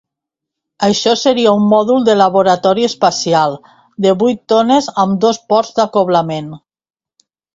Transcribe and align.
Això 0.85 1.11
seria 1.23 1.51
un 1.57 1.67
mòdul 1.73 2.07
de 2.07 2.15
laboratori 2.21 2.87
espacial 2.87 3.57
de 4.05 4.13
vuit 4.23 4.41
tones 4.53 4.89
amb 5.05 5.19
dos 5.27 5.41
ports 5.53 5.77
d'acoblament. 5.81 6.49